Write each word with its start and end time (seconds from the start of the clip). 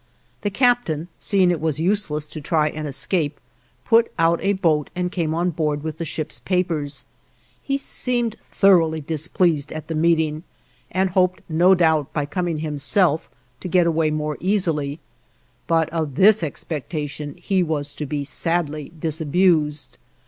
The 0.41 0.49
captain, 0.49 1.09
seeing 1.19 1.51
it 1.51 1.61
was 1.61 1.79
useless 1.79 2.25
to 2.25 2.41
try 2.41 2.69
and 2.69 2.87
escape, 2.87 3.39
put 3.85 4.11
out 4.17 4.39
a 4.41 4.53
boat 4.53 4.89
and 4.95 5.11
came 5.11 5.35
on 5.35 5.51
board 5.51 5.83
with 5.83 5.99
the 5.99 6.05
ship's 6.05 6.39
papers; 6.39 7.05
he 7.61 7.77
seemed 7.77 8.35
thoroughly 8.43 8.99
displeased 8.99 9.71
at 9.71 9.89
the 9.89 9.93
meeting, 9.93 10.41
and 10.89 11.11
hoped 11.11 11.41
no 11.47 11.75
doubt 11.75 12.11
by 12.13 12.25
coming 12.25 12.57
himself 12.57 13.29
to 13.59 13.67
get 13.67 13.85
away 13.85 14.09
more 14.09 14.37
easily, 14.39 14.99
but 15.67 15.87
of 15.91 16.15
this 16.15 16.41
expectation 16.41 17.35
he 17.37 17.61
was 17.61 17.93
to 17.93 18.07
be 18.07 18.23
sadly 18.23 18.91
disabused. 18.99 19.99